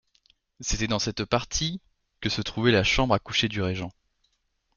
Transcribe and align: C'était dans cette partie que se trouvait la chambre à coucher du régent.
C'était 0.61 0.87
dans 0.87 0.97
cette 0.97 1.25
partie 1.25 1.79
que 2.21 2.29
se 2.29 2.41
trouvait 2.41 2.71
la 2.71 2.83
chambre 2.83 3.13
à 3.13 3.19
coucher 3.19 3.47
du 3.49 3.61
régent. 3.61 3.91